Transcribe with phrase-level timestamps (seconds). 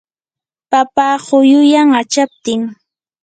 [0.71, 2.61] papa quyuyan achaptin.